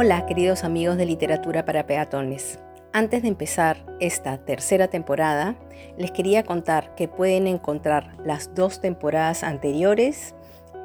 Hola 0.00 0.26
queridos 0.26 0.62
amigos 0.62 0.96
de 0.96 1.06
Literatura 1.06 1.64
para 1.64 1.84
Peatones. 1.84 2.60
Antes 2.92 3.22
de 3.22 3.26
empezar 3.26 3.84
esta 3.98 4.38
tercera 4.38 4.86
temporada, 4.86 5.56
les 5.96 6.12
quería 6.12 6.44
contar 6.44 6.94
que 6.94 7.08
pueden 7.08 7.48
encontrar 7.48 8.16
las 8.24 8.54
dos 8.54 8.80
temporadas 8.80 9.42
anteriores 9.42 10.36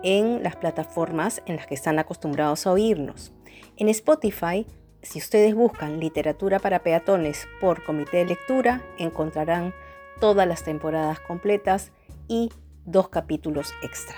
en 0.02 0.41
las 0.41 0.55
plataformas 0.55 1.43
en 1.45 1.57
las 1.57 1.67
que 1.67 1.75
están 1.75 1.99
acostumbrados 1.99 2.65
a 2.65 2.71
oírnos. 2.71 3.34
En 3.77 3.88
Spotify, 3.88 4.65
si 5.03 5.20
ustedes 5.20 5.53
buscan 5.53 5.99
Literatura 5.99 6.57
para 6.57 6.80
Peatones 6.80 7.48
por 7.61 7.84
Comité 7.84 8.17
de 8.17 8.25
Lectura, 8.25 8.81
encontrarán 8.98 9.75
todas 10.20 10.48
las 10.48 10.63
temporadas 10.63 11.20
completas 11.20 11.91
y 12.27 12.49
dos 12.85 13.09
capítulos 13.09 13.75
extra. 13.84 14.16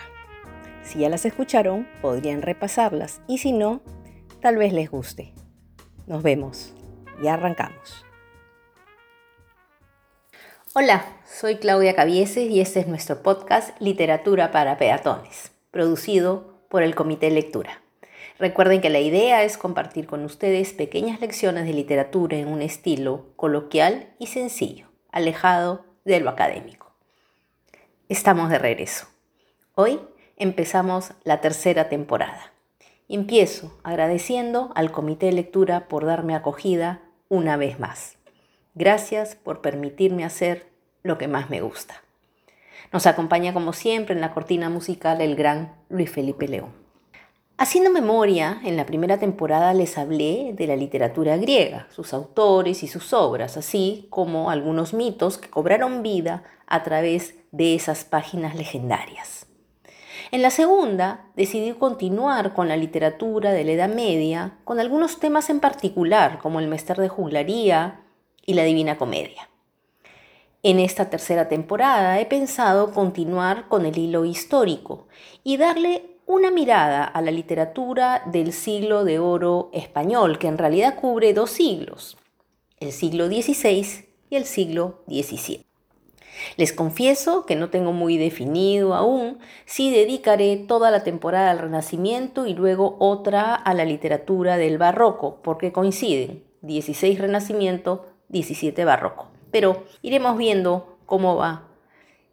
Si 0.83 0.99
ya 0.99 1.09
las 1.09 1.25
escucharon, 1.25 1.85
podrían 2.01 2.41
repasarlas 2.41 3.19
y 3.27 3.39
si 3.39 3.51
no, 3.51 3.81
tal 4.45 4.57
vez 4.57 4.73
les 4.73 4.91
guste. 4.91 5.33
Nos 6.05 6.21
vemos. 6.21 6.71
y 7.19 7.27
arrancamos. 7.27 8.05
Hola, 10.75 11.03
soy 11.25 11.55
Claudia 11.55 11.95
Cabieses 11.95 12.51
y 12.51 12.61
este 12.61 12.81
es 12.81 12.87
nuestro 12.87 13.23
podcast 13.23 13.75
Literatura 13.81 14.51
para 14.51 14.77
Peatones, 14.77 15.51
producido 15.71 16.59
por 16.69 16.83
el 16.83 16.93
Comité 16.93 17.31
Lectura. 17.31 17.81
Recuerden 18.37 18.81
que 18.81 18.91
la 18.91 18.99
idea 18.99 19.41
es 19.41 19.57
compartir 19.57 20.05
con 20.05 20.23
ustedes 20.23 20.73
pequeñas 20.73 21.21
lecciones 21.21 21.65
de 21.65 21.73
literatura 21.73 22.37
en 22.37 22.47
un 22.47 22.61
estilo 22.61 23.33
coloquial 23.37 24.13
y 24.19 24.27
sencillo, 24.27 24.89
alejado 25.11 25.87
de 26.03 26.19
lo 26.19 26.29
académico. 26.29 26.93
Estamos 28.09 28.51
de 28.51 28.59
regreso. 28.59 29.07
Hoy 29.73 29.99
empezamos 30.37 31.13
la 31.23 31.41
tercera 31.41 31.89
temporada. 31.89 32.54
Empiezo 33.07 33.77
agradeciendo 33.83 34.71
al 34.73 34.91
Comité 34.91 35.27
de 35.27 35.33
Lectura 35.33 35.87
por 35.87 36.05
darme 36.05 36.33
acogida 36.33 37.01
una 37.29 37.55
vez 37.55 37.79
más. 37.79 38.17
Gracias 38.73 39.35
por 39.35 39.61
permitirme 39.61 40.25
hacer 40.25 40.71
lo 41.03 41.19
que 41.19 41.27
más 41.27 41.51
me 41.51 41.61
gusta. 41.61 42.01
Nos 42.91 43.05
acompaña 43.05 43.53
como 43.53 43.73
siempre 43.73 44.15
en 44.15 44.21
la 44.21 44.33
cortina 44.33 44.71
musical 44.71 45.21
el 45.21 45.35
gran 45.35 45.75
Luis 45.89 46.09
Felipe 46.09 46.47
León. 46.47 46.71
Haciendo 47.57 47.91
memoria, 47.91 48.59
en 48.63 48.75
la 48.75 48.87
primera 48.87 49.19
temporada 49.19 49.73
les 49.75 49.99
hablé 49.99 50.53
de 50.53 50.65
la 50.65 50.75
literatura 50.75 51.37
griega, 51.37 51.87
sus 51.91 52.11
autores 52.11 52.81
y 52.81 52.87
sus 52.87 53.13
obras, 53.13 53.55
así 53.55 54.07
como 54.09 54.49
algunos 54.49 54.95
mitos 54.95 55.37
que 55.37 55.49
cobraron 55.49 56.01
vida 56.01 56.43
a 56.65 56.81
través 56.81 57.35
de 57.51 57.75
esas 57.75 58.03
páginas 58.03 58.55
legendarias. 58.55 59.45
En 60.31 60.41
la 60.41 60.49
segunda, 60.49 61.27
decidí 61.35 61.71
continuar 61.73 62.53
con 62.53 62.67
la 62.67 62.77
literatura 62.77 63.51
de 63.51 63.63
la 63.63 63.71
Edad 63.73 63.89
Media, 63.89 64.57
con 64.63 64.79
algunos 64.79 65.19
temas 65.19 65.49
en 65.49 65.59
particular, 65.59 66.39
como 66.39 66.59
el 66.59 66.67
Mester 66.67 66.97
de 66.97 67.09
Juglaría 67.09 68.01
y 68.45 68.53
la 68.53 68.63
Divina 68.63 68.97
Comedia. 68.97 69.49
En 70.63 70.79
esta 70.79 71.11
tercera 71.11 71.47
temporada 71.47 72.19
he 72.19 72.25
pensado 72.25 72.91
continuar 72.91 73.67
con 73.67 73.85
el 73.85 73.97
hilo 73.97 74.25
histórico 74.25 75.07
y 75.43 75.57
darle 75.57 76.17
una 76.25 76.49
mirada 76.49 77.03
a 77.03 77.21
la 77.21 77.29
literatura 77.29 78.23
del 78.25 78.51
siglo 78.51 79.03
de 79.03 79.19
oro 79.19 79.69
español, 79.73 80.39
que 80.39 80.47
en 80.47 80.57
realidad 80.57 80.95
cubre 80.95 81.33
dos 81.33 81.51
siglos, 81.51 82.17
el 82.79 82.91
siglo 82.91 83.27
XVI 83.27 84.07
y 84.31 84.35
el 84.35 84.45
siglo 84.45 85.03
XVII. 85.07 85.64
Les 86.57 86.73
confieso 86.73 87.45
que 87.45 87.55
no 87.55 87.69
tengo 87.69 87.91
muy 87.91 88.17
definido 88.17 88.93
aún 88.93 89.39
si 89.65 89.91
dedicaré 89.91 90.57
toda 90.57 90.91
la 90.91 91.03
temporada 91.03 91.51
al 91.51 91.59
Renacimiento 91.59 92.45
y 92.45 92.53
luego 92.53 92.97
otra 92.99 93.55
a 93.55 93.73
la 93.73 93.85
literatura 93.85 94.57
del 94.57 94.77
Barroco, 94.77 95.39
porque 95.41 95.71
coinciden 95.71 96.43
16 96.61 97.19
Renacimiento, 97.19 98.05
17 98.29 98.85
Barroco. 98.85 99.27
Pero 99.51 99.83
iremos 100.01 100.37
viendo 100.37 100.97
cómo 101.05 101.35
va 101.35 101.67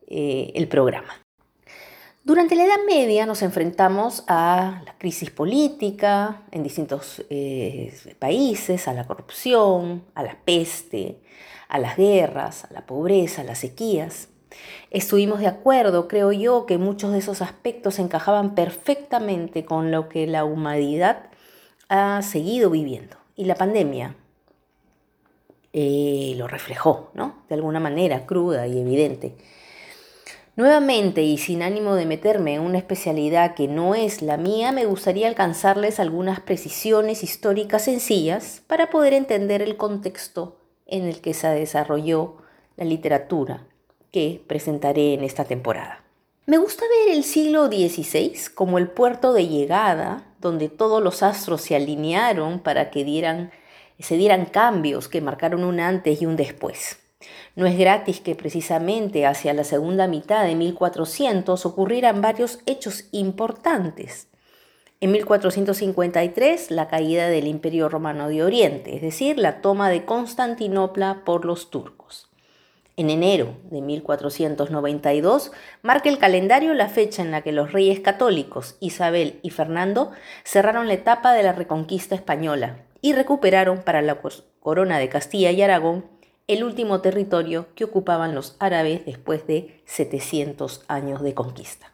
eh, 0.07 0.53
el 0.55 0.69
programa. 0.69 1.23
Durante 2.25 2.55
la 2.55 2.67
Edad 2.67 2.85
Media 2.87 3.27
nos 3.27 3.43
enfrentamos 3.43 4.23
a 4.29 4.81
la 4.87 4.97
crisis 4.97 5.33
política 5.33 6.43
en 6.53 6.63
distintos 6.63 7.25
eh, 7.31 7.93
países, 8.21 8.87
a 8.87 8.93
la 8.93 9.09
corrupción, 9.09 10.05
a 10.15 10.23
la 10.23 10.39
peste, 10.45 11.21
a 11.67 11.81
las 11.81 11.97
guerras, 11.97 12.65
a 12.65 12.73
la 12.75 12.87
pobreza, 12.87 13.43
a 13.43 13.45
las 13.45 13.59
sequías. 13.59 14.29
Estuvimos 14.93 15.41
de 15.41 15.49
acuerdo, 15.49 16.07
creo 16.07 16.31
yo, 16.31 16.65
que 16.65 16.79
muchos 16.79 17.11
de 17.11 17.19
esos 17.19 17.43
aspectos 17.43 17.99
encajaban 17.99 18.55
perfectamente 18.55 19.65
con 19.65 19.91
lo 19.91 20.09
que 20.09 20.29
la 20.29 20.45
humanidad 20.45 21.25
ha 21.89 22.23
seguido 22.23 22.71
viviendo. 22.71 23.17
Y 23.35 23.47
la 23.47 23.57
pandemia 23.57 24.15
eh, 25.73 26.35
lo 26.37 26.47
reflejó, 26.47 27.11
¿no? 27.15 27.43
De 27.49 27.57
alguna 27.57 27.81
manera, 27.81 28.27
cruda 28.27 28.69
y 28.69 28.79
evidente. 28.79 29.35
Nuevamente 30.55 31.23
y 31.23 31.39
sin 31.39 31.63
ánimo 31.63 31.95
de 31.95 32.05
meterme 32.05 32.55
en 32.55 32.61
una 32.61 32.77
especialidad 32.77 33.55
que 33.55 33.69
no 33.69 33.95
es 33.95 34.21
la 34.21 34.37
mía, 34.37 34.71
me 34.71 34.85
gustaría 34.85 35.27
alcanzarles 35.27 35.99
algunas 35.99 36.41
precisiones 36.41 37.25
históricas 37.25 37.85
sencillas 37.85 38.63
para 38.67 38.91
poder 38.91 39.15
entender 39.15 39.63
el 39.63 39.79
contexto 39.79 40.59
en 40.87 41.05
el 41.05 41.23
que 41.23 41.33
se 41.33 41.49
desarrolló 41.49 42.37
la 42.77 42.85
literatura 42.85 43.67
que 44.11 44.45
presentaré 44.47 45.15
en 45.15 45.25
esta 45.25 45.45
temporada. 45.45 46.05
Me 46.45 46.59
gusta 46.59 46.85
ver 47.07 47.17
el 47.17 47.25
siglo 47.25 47.69
XVI 47.69 48.35
como 48.55 48.77
el 48.77 48.91
puerto 48.91 49.33
de 49.33 49.49
llegada 49.49 50.27
donde 50.39 50.69
todos 50.69 51.03
los 51.03 51.23
astros 51.23 51.63
se 51.63 51.77
alinearon 51.77 52.59
para 52.59 52.91
que 52.91 53.05
dieran, 53.05 53.53
se 53.99 54.17
dieran 54.17 54.45
cambios 54.45 55.09
que 55.09 55.23
marcaron 55.23 55.65
un 55.65 55.81
antes 55.81 56.21
y 56.21 56.27
un 56.27 56.37
después. 56.37 57.02
No 57.57 57.67
es 57.67 57.79
gratis 57.79 58.21
que 58.21 58.35
precisamente 58.35 59.27
hacia 59.27 59.55
la 59.55 59.65
segunda 59.65 60.07
mitad 60.07 60.45
de 60.45 60.55
1400 60.55 61.67
ocurrieran 61.67 62.21
varios 62.21 62.61
hechos 62.67 63.05
importantes. 63.13 64.29
En 65.01 65.11
1453, 65.11 66.71
la 66.71 66.89
caída 66.89 67.29
del 67.29 67.49
Imperio 67.49 67.89
Romano 67.89 68.29
de 68.29 68.45
Oriente, 68.45 68.95
es 68.95 69.03
decir, 69.03 69.37
la 69.39 69.61
toma 69.61 69.91
de 69.91 70.05
Constantinopla 70.05 71.23
por 71.25 71.45
los 71.45 71.71
turcos. 71.71 72.29
En 72.97 73.09
enero 73.09 73.57
de 73.71 73.81
1492 73.81 75.51
marca 75.81 76.11
el 76.11 76.19
calendario 76.19 76.75
la 76.75 76.89
fecha 76.89 77.23
en 77.23 77.31
la 77.31 77.41
que 77.41 77.51
los 77.51 77.73
reyes 77.73 78.01
católicos 78.01 78.77
Isabel 78.81 79.41
y 79.43 79.49
Fernando 79.49 80.13
cerraron 80.45 80.89
la 80.89 80.95
etapa 80.95 81.33
de 81.33 81.43
la 81.43 81.53
reconquista 81.53 82.15
española 82.15 82.77
y 83.01 83.15
recuperaron 83.15 83.83
para 83.83 84.03
la 84.03 84.21
corona 84.61 84.99
de 84.99 85.09
Castilla 85.09 85.51
y 85.51 85.63
Aragón 85.63 86.05
el 86.49 86.65
último 86.65 87.01
territorio 87.01 87.67
que 87.75 87.85
ocupaban 87.85 88.35
los 88.35 88.57
árabes 88.59 89.05
después 89.07 89.47
de 89.47 89.81
700 89.87 90.83
años 90.89 91.23
de 91.23 91.35
conquista. 91.35 91.93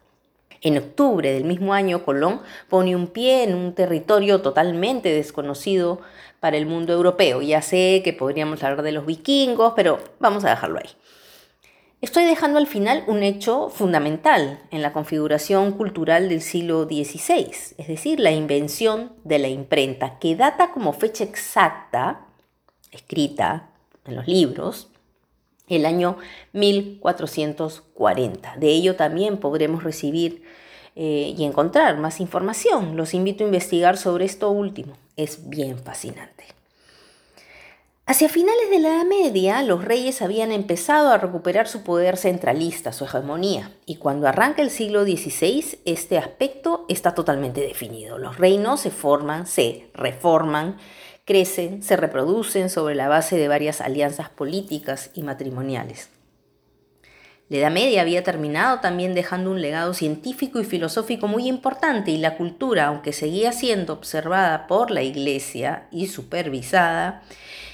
En 0.61 0.77
octubre 0.77 1.33
del 1.33 1.45
mismo 1.45 1.73
año, 1.73 2.05
Colón 2.05 2.41
pone 2.69 2.97
un 2.97 3.07
pie 3.07 3.45
en 3.45 3.55
un 3.55 3.75
territorio 3.75 4.41
totalmente 4.43 5.13
desconocido 5.13 6.01
para 6.41 6.57
el 6.57 6.67
mundo 6.67 6.93
europeo. 6.93 7.43
Ya 7.43 7.63
sé 7.63 8.01
que 8.03 8.13
podríamos 8.13 8.63
hablar 8.65 8.83
de 8.83 8.93
los 8.93 9.07
vikingos, 9.07 9.75
pero 9.77 10.01
vamos 10.19 10.45
a 10.45 10.51
dejarlo 10.51 10.81
ahí. 10.81 10.91
Estoy 12.01 12.25
dejando 12.25 12.59
al 12.59 12.69
final 12.69 13.03
un 13.09 13.25
hecho 13.25 13.71
fundamental 13.71 14.61
en 14.71 14.83
la 14.83 14.93
configuración 14.93 15.73
cultural 15.73 16.29
del 16.29 16.43
siglo 16.43 16.85
XVI, 16.85 17.51
es 17.77 17.89
decir, 17.89 18.21
la 18.21 18.31
invención 18.31 19.13
de 19.25 19.41
la 19.41 19.49
imprenta, 19.49 20.19
que 20.21 20.37
data 20.37 20.71
como 20.71 20.93
fecha 20.93 21.25
exacta, 21.25 22.27
escrita 22.93 23.71
en 24.09 24.17
los 24.17 24.27
libros, 24.27 24.89
el 25.69 25.87
año 25.87 26.17
1440. 26.53 28.57
De 28.57 28.69
ello 28.69 28.97
también 28.97 29.39
podremos 29.39 29.85
recibir 29.85 30.43
eh, 30.97 31.35
y 31.37 31.45
encontrar 31.45 31.99
más 31.99 32.21
información. 32.21 32.97
Los 32.97 33.15
invito 33.15 33.45
a 33.45 33.47
investigar 33.47 33.97
sobre 33.97 34.25
esto 34.25 34.51
último. 34.51 34.95
Es 35.17 35.49
bien 35.49 35.79
fascinante. 35.79 36.59
Hacia 38.11 38.31
finales 38.31 38.71
de 38.71 38.79
la 38.79 38.89
Edad 38.89 39.05
Media, 39.05 39.63
los 39.63 39.85
reyes 39.85 40.23
habían 40.23 40.51
empezado 40.51 41.11
a 41.11 41.19
recuperar 41.19 41.69
su 41.69 41.83
poder 41.83 42.17
centralista, 42.17 42.95
su 42.95 43.05
hegemonía, 43.05 43.71
y 43.85 43.97
cuando 43.97 44.27
arranca 44.27 44.63
el 44.63 44.71
siglo 44.71 45.05
XVI, 45.05 45.81
este 45.85 46.17
aspecto 46.17 46.87
está 46.89 47.13
totalmente 47.13 47.61
definido. 47.61 48.17
Los 48.17 48.39
reinos 48.39 48.81
se 48.81 48.91
forman, 48.91 49.47
se 49.47 49.91
reforman, 49.93 50.79
crecen, 51.29 51.83
se 51.83 51.95
reproducen 51.99 52.71
sobre 52.71 52.95
la 52.95 53.07
base 53.07 53.37
de 53.37 53.49
varias 53.49 53.83
alianzas 53.83 54.31
políticas 54.31 55.11
y 55.13 55.23
matrimoniales. 55.23 56.09
La 57.51 57.59
Edad 57.59 57.71
Media 57.71 58.01
había 58.01 58.23
terminado 58.23 58.81
también 58.81 59.13
dejando 59.13 59.51
un 59.51 59.61
legado 59.61 59.93
científico 59.93 60.59
y 60.59 60.65
filosófico 60.65 61.29
muy 61.29 61.47
importante 61.47 62.13
y 62.13 62.17
la 62.17 62.39
cultura, 62.39 62.87
aunque 62.87 63.13
seguía 63.13 63.53
siendo 63.53 63.93
observada 63.93 64.67
por 64.67 64.91
la 64.91 65.03
Iglesia 65.03 65.87
y 65.91 66.07
supervisada, 66.07 67.23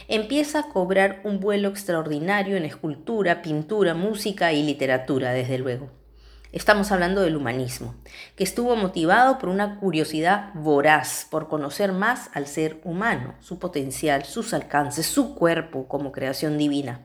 empieza 0.09 0.59
a 0.59 0.69
cobrar 0.71 1.21
un 1.23 1.39
vuelo 1.39 1.69
extraordinario 1.69 2.57
en 2.57 2.65
escultura, 2.65 3.41
pintura, 3.41 3.95
música 3.95 4.53
y 4.53 4.65
literatura, 4.65 5.31
desde 5.31 5.59
luego. 5.59 5.91
Estamos 6.55 6.93
hablando 6.93 7.23
del 7.23 7.35
humanismo, 7.35 7.97
que 8.37 8.45
estuvo 8.45 8.77
motivado 8.77 9.39
por 9.41 9.49
una 9.49 9.81
curiosidad 9.81 10.53
voraz 10.55 11.27
por 11.29 11.49
conocer 11.49 11.91
más 11.91 12.31
al 12.33 12.47
ser 12.47 12.81
humano, 12.85 13.35
su 13.41 13.59
potencial, 13.59 14.25
sus 14.25 14.55
alcances, 14.55 15.05
su 15.05 15.35
cuerpo 15.35 15.89
como 15.89 16.13
creación 16.13 16.57
divina. 16.57 17.01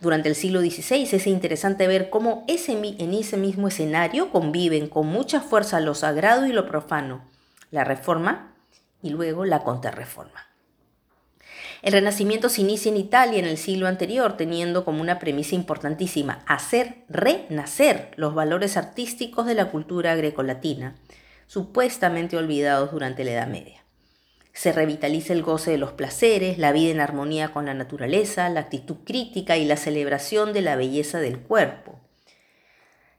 Durante 0.00 0.28
el 0.28 0.34
siglo 0.34 0.60
XVI 0.60 1.08
es 1.10 1.26
interesante 1.26 1.86
ver 1.86 2.10
cómo 2.10 2.44
ese, 2.46 2.72
en 2.72 3.14
ese 3.14 3.38
mismo 3.38 3.68
escenario 3.68 4.30
conviven 4.30 4.86
con 4.86 5.06
mucha 5.06 5.40
fuerza 5.40 5.80
lo 5.80 5.94
sagrado 5.94 6.44
y 6.44 6.52
lo 6.52 6.66
profano, 6.66 7.24
la 7.70 7.84
reforma 7.84 8.54
y 9.00 9.08
luego 9.08 9.46
la 9.46 9.60
contrarreforma. 9.60 10.47
El 11.82 11.92
Renacimiento 11.92 12.48
se 12.48 12.62
inicia 12.62 12.90
en 12.90 12.96
Italia 12.96 13.38
en 13.38 13.44
el 13.44 13.56
siglo 13.56 13.86
anterior, 13.86 14.36
teniendo 14.36 14.84
como 14.84 15.00
una 15.00 15.18
premisa 15.18 15.54
importantísima 15.54 16.42
hacer 16.46 17.04
renacer 17.08 18.10
los 18.16 18.34
valores 18.34 18.76
artísticos 18.76 19.46
de 19.46 19.54
la 19.54 19.70
cultura 19.70 20.16
grecolatina, 20.16 20.96
supuestamente 21.46 22.36
olvidados 22.36 22.90
durante 22.90 23.24
la 23.24 23.32
Edad 23.32 23.46
Media. 23.46 23.84
Se 24.52 24.72
revitaliza 24.72 25.32
el 25.32 25.42
goce 25.42 25.70
de 25.70 25.78
los 25.78 25.92
placeres, 25.92 26.58
la 26.58 26.72
vida 26.72 26.90
en 26.90 27.00
armonía 27.00 27.52
con 27.52 27.66
la 27.66 27.74
naturaleza, 27.74 28.48
la 28.48 28.60
actitud 28.60 28.96
crítica 29.04 29.56
y 29.56 29.64
la 29.64 29.76
celebración 29.76 30.52
de 30.52 30.62
la 30.62 30.74
belleza 30.74 31.20
del 31.20 31.38
cuerpo. 31.38 32.00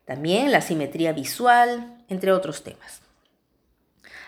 También 0.03 0.51
la 0.51 0.59
simetría 0.59 1.13
visual, 1.13 2.03
entre 2.09 2.33
otros 2.33 2.63
temas. 2.63 3.08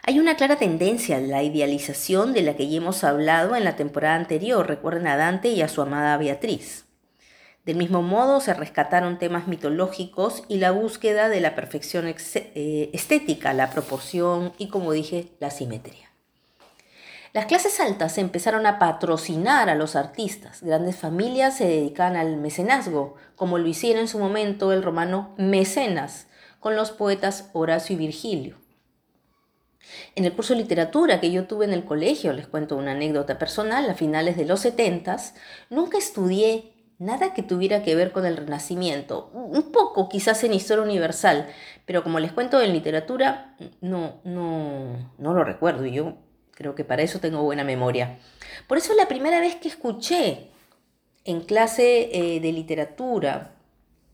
Hay 0.04 0.20
una 0.20 0.36
clara 0.36 0.56
tendencia 0.56 1.18
a 1.18 1.22
la 1.22 1.44
idealización 1.44 2.34
de 2.34 2.42
la 2.42 2.56
que 2.56 2.68
ya 2.68 2.78
hemos 2.78 3.04
hablado 3.04 3.56
en 3.56 3.64
la 3.64 3.76
temporada 3.76 4.16
anterior, 4.16 4.68
recuerden 4.68 5.06
a 5.06 5.16
Dante 5.16 5.50
y 5.50 5.62
a 5.62 5.68
su 5.68 5.80
amada 5.80 6.18
Beatriz. 6.18 6.86
Del 7.66 7.78
mismo 7.78 8.02
modo, 8.02 8.42
se 8.42 8.56
rescataron 8.56 9.20
temas 9.20 9.48
mitológicos 9.48 10.44
y 10.48 10.58
la 10.58 10.72
búsqueda 10.72 11.30
de 11.30 11.40
la 11.40 11.54
perfección 11.54 12.08
eh, 12.08 12.90
estética, 12.94 13.54
la 13.54 13.70
proporción 13.70 14.54
y, 14.58 14.70
como 14.70 14.92
dije, 14.92 15.28
la 15.40 15.52
simetría. 15.52 16.10
Las 17.34 17.46
clases 17.46 17.80
altas 17.80 18.18
empezaron 18.18 18.66
a 18.66 18.80
patrocinar 18.80 19.70
a 19.70 19.76
los 19.76 19.96
artistas. 19.96 20.64
Grandes 20.64 20.96
familias 20.96 21.58
se 21.58 21.68
dedicaban 21.68 22.16
al 22.16 22.38
mecenazgo, 22.38 23.16
como 23.36 23.60
lo 23.60 23.68
hicieron 23.68 24.02
en 24.02 24.08
su 24.08 24.18
momento 24.18 24.74
el 24.74 24.82
romano 24.82 25.36
Mecenas, 25.38 26.26
con 26.60 26.76
los 26.76 26.90
poetas 26.90 27.52
Horacio 27.54 27.94
y 27.96 28.00
Virgilio. 28.00 28.61
En 30.16 30.26
el 30.26 30.34
curso 30.34 30.54
de 30.54 30.62
literatura 30.62 31.20
que 31.20 31.32
yo 31.32 31.46
tuve 31.46 31.66
en 31.66 31.74
el 31.74 31.86
colegio, 31.86 32.34
les 32.34 32.48
cuento 32.48 32.78
una 32.78 32.92
anécdota 32.92 33.38
personal, 33.38 33.90
a 33.90 33.96
finales 33.96 34.38
de 34.38 34.46
los 34.46 34.62
70, 34.62 35.18
nunca 35.70 35.98
estudié 35.98 36.74
nada 37.02 37.34
que 37.34 37.42
tuviera 37.42 37.82
que 37.82 37.96
ver 37.96 38.12
con 38.12 38.26
el 38.26 38.38
Renacimiento. 38.38 39.32
Un 39.34 39.72
poco 39.72 40.08
quizás 40.08 40.44
en 40.44 40.54
historia 40.54 40.84
universal, 40.84 41.48
pero 41.86 42.04
como 42.04 42.20
les 42.20 42.32
cuento 42.32 42.62
en 42.62 42.74
literatura, 42.74 43.56
no, 43.82 44.22
no, 44.24 45.12
no 45.18 45.34
lo 45.34 45.44
recuerdo 45.44 45.86
y 45.86 45.94
yo 45.94 46.18
creo 46.52 46.76
que 46.76 46.86
para 46.86 47.02
eso 47.02 47.20
tengo 47.20 47.42
buena 47.42 47.64
memoria. 47.64 48.20
Por 48.68 48.78
eso 48.78 48.94
la 48.94 49.08
primera 49.08 49.40
vez 49.40 49.56
que 49.56 49.68
escuché 49.68 50.52
en 51.26 51.42
clase 51.42 52.10
eh, 52.14 52.40
de 52.40 52.52
literatura 52.52 53.56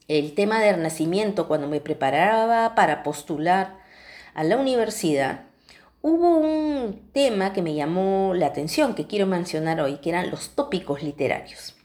el 0.08 0.34
tema 0.34 0.62
del 0.62 0.76
Renacimiento, 0.76 1.50
cuando 1.50 1.68
me 1.68 1.82
preparaba 1.82 2.74
para 2.76 3.04
postular 3.04 3.80
a 4.34 4.46
la 4.46 4.56
universidad, 4.56 5.47
hubo 6.08 6.38
un 6.38 7.10
tema 7.12 7.52
que 7.52 7.62
me 7.62 7.76
llamó 7.76 8.34
la 8.34 8.48
atención, 8.48 8.96
que 8.96 9.08
quiero 9.08 9.26
mencionar 9.26 9.82
hoy, 9.82 9.98
que 9.98 10.10
eran 10.10 10.32
los 10.32 10.52
tópicos 10.52 11.04
literarios. 11.04 11.76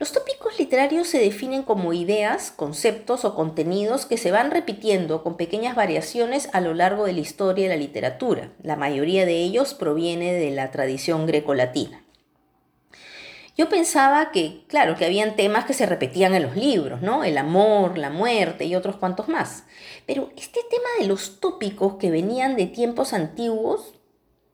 Los 0.00 0.10
tópicos 0.10 0.58
literarios 0.58 1.06
se 1.06 1.20
definen 1.20 1.62
como 1.62 1.92
ideas, 1.92 2.50
conceptos 2.50 3.24
o 3.24 3.36
contenidos 3.36 4.06
que 4.06 4.16
se 4.16 4.32
van 4.32 4.50
repitiendo 4.50 5.22
con 5.22 5.36
pequeñas 5.36 5.76
variaciones 5.76 6.48
a 6.52 6.60
lo 6.60 6.74
largo 6.74 7.04
de 7.04 7.12
la 7.12 7.20
historia 7.20 7.68
de 7.68 7.76
la 7.76 7.80
literatura. 7.80 8.50
La 8.60 8.74
mayoría 8.74 9.24
de 9.24 9.36
ellos 9.36 9.74
proviene 9.74 10.32
de 10.32 10.50
la 10.50 10.72
tradición 10.72 11.26
grecolatina. 11.26 12.01
Yo 13.56 13.68
pensaba 13.68 14.30
que, 14.30 14.64
claro, 14.66 14.96
que 14.96 15.04
habían 15.04 15.36
temas 15.36 15.66
que 15.66 15.74
se 15.74 15.84
repetían 15.84 16.34
en 16.34 16.42
los 16.42 16.56
libros, 16.56 17.02
¿no? 17.02 17.22
El 17.22 17.36
amor, 17.36 17.98
la 17.98 18.08
muerte 18.08 18.64
y 18.64 18.74
otros 18.74 18.96
cuantos 18.96 19.28
más. 19.28 19.64
Pero 20.06 20.30
este 20.36 20.60
tema 20.70 20.88
de 20.98 21.06
los 21.06 21.38
tópicos 21.38 21.96
que 21.96 22.10
venían 22.10 22.56
de 22.56 22.66
tiempos 22.66 23.12
antiguos, 23.12 23.94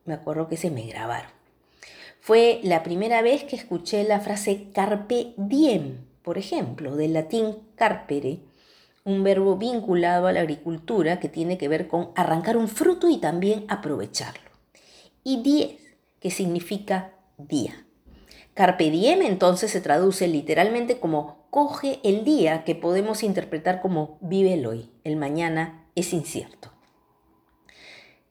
me 0.04 0.14
acuerdo 0.14 0.48
que 0.48 0.56
se 0.56 0.70
me 0.70 0.86
grabaron. 0.86 1.30
Fue 2.20 2.60
la 2.64 2.82
primera 2.82 3.22
vez 3.22 3.44
que 3.44 3.56
escuché 3.56 4.02
la 4.02 4.20
frase 4.20 4.70
carpe 4.74 5.32
diem, 5.36 5.98
por 6.22 6.36
ejemplo, 6.36 6.96
del 6.96 7.12
latín 7.12 7.56
carpere, 7.76 8.40
un 9.04 9.22
verbo 9.22 9.56
vinculado 9.56 10.26
a 10.26 10.32
la 10.32 10.40
agricultura 10.40 11.20
que 11.20 11.28
tiene 11.28 11.56
que 11.56 11.68
ver 11.68 11.88
con 11.88 12.10
arrancar 12.16 12.56
un 12.56 12.68
fruto 12.68 13.08
y 13.08 13.18
también 13.18 13.64
aprovecharlo. 13.68 14.50
Y 15.24 15.42
diez, 15.42 15.80
que 16.20 16.30
significa 16.30 17.12
día. 17.38 17.86
Carpe 18.58 18.90
diem 18.90 19.22
entonces 19.22 19.70
se 19.70 19.80
traduce 19.80 20.26
literalmente 20.26 20.98
como 20.98 21.46
coge 21.50 22.00
el 22.02 22.24
día, 22.24 22.64
que 22.64 22.74
podemos 22.74 23.22
interpretar 23.22 23.80
como 23.80 24.18
vive 24.20 24.54
el 24.54 24.66
hoy, 24.66 24.90
el 25.04 25.14
mañana 25.14 25.86
es 25.94 26.12
incierto. 26.12 26.72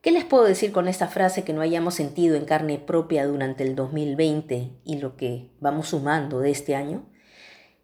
¿Qué 0.01 0.11
les 0.11 0.25
puedo 0.25 0.43
decir 0.43 0.73
con 0.73 0.89
esta 0.89 1.07
frase 1.07 1.45
que 1.45 1.53
no 1.53 1.61
hayamos 1.61 1.93
sentido 1.93 2.35
en 2.35 2.43
carne 2.43 2.77
propia 2.77 3.25
durante 3.25 3.63
el 3.63 3.73
2020 3.73 4.71
y 4.83 4.97
lo 4.97 5.15
que 5.15 5.49
vamos 5.61 5.87
sumando 5.87 6.41
de 6.41 6.51
este 6.51 6.75
año? 6.75 7.05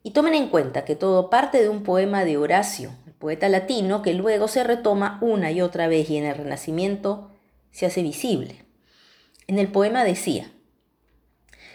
Y 0.04 0.12
tomen 0.12 0.34
en 0.34 0.50
cuenta 0.50 0.84
que 0.84 0.98
todo 0.98 1.30
parte 1.30 1.62
de 1.62 1.69
un 1.69 1.84
poema 1.84 2.25
de 2.25 2.36
Horacio, 2.36 2.92
el 3.07 3.13
poeta 3.13 3.48
latino, 3.48 4.01
que 4.01 4.16
luego 4.16 4.50
se 4.50 4.66
retoma 4.66 5.18
una 5.22 5.50
y 5.54 5.62
otra 5.62 5.88
vez 5.88 6.10
y 6.10 6.18
en 6.18 6.25
el 6.25 6.36
Renacimiento 6.36 7.31
se 7.72 7.86
hace 7.86 8.04
visible. 8.04 8.66
En 9.48 9.60
el 9.60 9.69
poema 9.69 10.04
decía, 10.04 10.51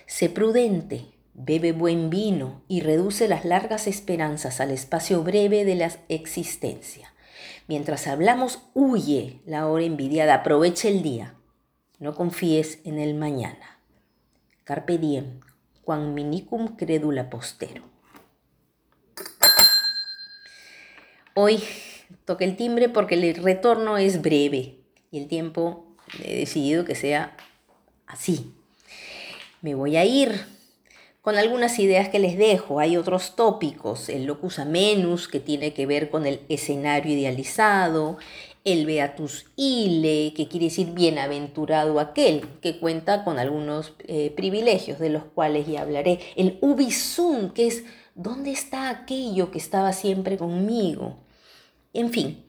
Sé 0.09 0.31
prudente, 0.31 1.05
bebe 1.35 1.73
buen 1.73 2.09
vino 2.09 2.63
y 2.67 2.81
reduce 2.81 3.29
las 3.29 3.45
largas 3.45 3.87
esperanzas 3.87 4.59
al 4.59 4.71
espacio 4.71 5.23
breve 5.23 5.67
de 5.67 5.75
la 5.75 5.93
existencia. 6.09 7.13
Mientras 7.67 8.07
hablamos, 8.07 8.63
huye 8.73 9.43
la 9.45 9.67
hora 9.67 9.85
envidiada, 9.85 10.37
aprovecha 10.37 10.89
el 10.89 11.03
día. 11.03 11.35
No 11.99 12.15
confíes 12.15 12.79
en 12.85 12.99
el 12.99 13.17
mañana. 13.17 13.81
Carpe 14.65 14.97
diem, 14.97 15.41
quam 15.83 16.15
minicum 16.15 16.69
credula 16.69 17.29
postero. 17.29 17.83
Hoy 21.35 21.63
toque 22.25 22.47
el 22.47 22.57
timbre 22.57 22.89
porque 22.89 23.15
el 23.15 23.35
retorno 23.35 23.99
es 23.99 24.23
breve 24.23 24.81
y 25.11 25.19
el 25.19 25.29
tiempo 25.29 25.95
he 26.25 26.35
decidido 26.35 26.87
que 26.87 26.95
sea 26.95 27.37
así, 28.07 28.55
me 29.63 29.75
voy 29.75 29.97
a 29.97 30.05
ir 30.05 30.47
con 31.21 31.37
algunas 31.37 31.79
ideas 31.79 32.09
que 32.09 32.19
les 32.19 32.39
dejo. 32.39 32.81
Hay 32.81 32.97
otros 32.97 33.37
tópicos, 33.37 34.09
el 34.09 34.25
locus 34.25 34.59
amenus, 34.59 35.29
que 35.29 35.41
tiene 35.41 35.75
que 35.75 35.87
ver 35.87 36.11
con 36.11 36.27
el 36.27 36.41
escenario 36.49 37.13
idealizado, 37.13 38.19
el 38.65 38.87
beatus 38.87 39.47
ile, 39.57 40.33
que 40.35 40.49
quiere 40.49 40.67
decir 40.67 40.93
bienaventurado 40.93 42.01
aquel, 42.01 42.47
que 42.61 42.79
cuenta 42.79 43.25
con 43.25 43.39
algunos 43.39 43.95
eh, 44.07 44.33
privilegios 44.37 44.99
de 44.99 45.11
los 45.11 45.25
cuales 45.25 45.67
ya 45.67 45.83
hablaré. 45.83 46.21
El 46.37 46.59
ubisum, 46.61 47.51
que 47.51 47.67
es 47.67 47.85
¿dónde 48.15 48.51
está 48.51 48.91
aquello 48.91 49.51
que 49.51 49.59
estaba 49.59 49.93
siempre 49.93 50.39
conmigo? 50.39 51.17
En 51.93 52.11
fin, 52.11 52.45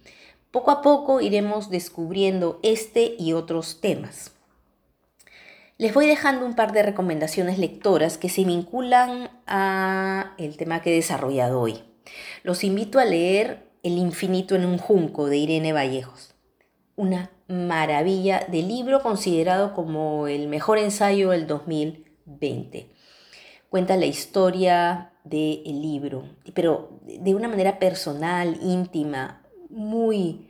poco 0.51 0.71
a 0.71 0.81
poco 0.81 1.21
iremos 1.21 1.69
descubriendo 1.69 2.59
este 2.63 3.15
y 3.17 3.33
otros 3.33 3.81
temas. 3.81 4.31
Les 5.79 5.93
voy 5.93 6.07
dejando 6.07 6.45
un 6.45 6.55
par 6.55 6.73
de 6.73 6.83
recomendaciones 6.83 7.57
lectoras 7.57 8.17
que 8.17 8.27
se 8.27 8.43
vinculan 8.43 9.29
a 9.47 10.33
el 10.37 10.57
tema 10.57 10.81
que 10.81 10.91
he 10.91 10.95
desarrollado 10.95 11.61
hoy. 11.61 11.81
Los 12.43 12.65
invito 12.65 12.99
a 12.99 13.05
leer 13.05 13.71
El 13.81 13.97
infinito 13.97 14.55
en 14.55 14.65
un 14.65 14.77
junco 14.77 15.27
de 15.27 15.37
Irene 15.37 15.71
Vallejos. 15.71 16.35
Una 16.97 17.31
maravilla 17.47 18.45
de 18.51 18.61
libro 18.61 19.01
considerado 19.01 19.73
como 19.73 20.27
el 20.27 20.49
mejor 20.49 20.79
ensayo 20.79 21.29
del 21.29 21.47
2020. 21.47 22.91
Cuenta 23.69 23.95
la 23.95 24.05
historia 24.05 25.13
del 25.23 25.81
libro, 25.81 26.25
pero 26.53 26.99
de 27.05 27.33
una 27.35 27.47
manera 27.47 27.79
personal, 27.79 28.57
íntima, 28.61 29.43
muy, 29.69 30.49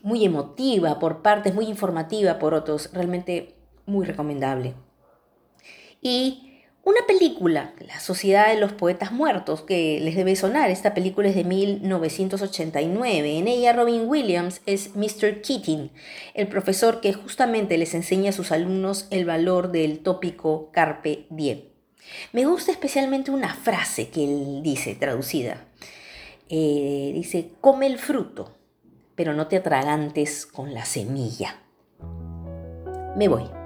muy 0.00 0.24
emotiva 0.24 0.98
por 0.98 1.20
partes, 1.20 1.54
muy 1.54 1.66
informativa 1.66 2.38
por 2.38 2.54
otros. 2.54 2.88
Realmente 2.94 3.53
muy 3.86 4.06
recomendable. 4.06 4.74
Y 6.00 6.54
una 6.84 7.00
película, 7.06 7.72
La 7.86 7.98
Sociedad 7.98 8.48
de 8.48 8.60
los 8.60 8.72
Poetas 8.72 9.10
Muertos, 9.10 9.62
que 9.62 9.98
les 10.02 10.16
debe 10.16 10.36
sonar. 10.36 10.68
Esta 10.70 10.92
película 10.92 11.28
es 11.30 11.34
de 11.34 11.44
1989. 11.44 13.38
En 13.38 13.48
ella 13.48 13.72
Robin 13.72 14.02
Williams 14.06 14.60
es 14.66 14.94
Mr. 14.94 15.40
Keating, 15.40 15.90
el 16.34 16.46
profesor 16.46 17.00
que 17.00 17.14
justamente 17.14 17.78
les 17.78 17.94
enseña 17.94 18.30
a 18.30 18.34
sus 18.34 18.52
alumnos 18.52 19.06
el 19.10 19.24
valor 19.24 19.72
del 19.72 20.00
tópico 20.00 20.68
carpe 20.72 21.24
diem. 21.30 21.62
Me 22.32 22.44
gusta 22.44 22.70
especialmente 22.70 23.30
una 23.30 23.54
frase 23.54 24.10
que 24.10 24.24
él 24.24 24.60
dice, 24.62 24.94
traducida. 24.94 25.64
Eh, 26.50 27.12
dice, 27.14 27.52
come 27.62 27.86
el 27.86 27.98
fruto, 27.98 28.54
pero 29.14 29.32
no 29.32 29.46
te 29.46 29.56
atragantes 29.56 30.44
con 30.44 30.74
la 30.74 30.84
semilla. 30.84 31.62
Me 33.16 33.28
voy 33.28 33.63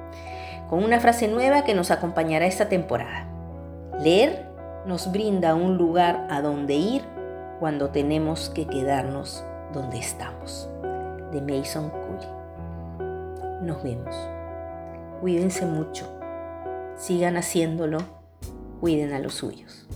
con 0.69 0.85
una 0.85 1.01
frase 1.01 1.29
nueva 1.29 1.65
que 1.65 1.75
nos 1.75 1.91
acompañará 1.91 2.47
esta 2.47 2.69
temporada. 2.69 3.27
Leer 4.01 4.47
nos 4.87 5.11
brinda 5.11 5.55
un 5.55 5.77
lugar 5.77 6.27
a 6.31 6.41
donde 6.41 6.75
ir 6.75 7.03
cuando 7.59 7.91
tenemos 7.91 8.51
que 8.51 8.67
quedarnos 8.67 9.45
donde 9.73 9.99
estamos. 9.99 10.69
De 11.33 11.43
Mason 11.43 11.91
Cooley. 11.91 13.63
Nos 13.63 13.83
vemos. 13.83 14.17
Cuídense 15.21 15.67
mucho. 15.67 16.07
Sigan 16.97 17.37
haciéndolo. 17.37 17.99
Cuiden 18.81 19.13
a 19.13 19.19
los 19.19 19.35
suyos. 19.35 19.89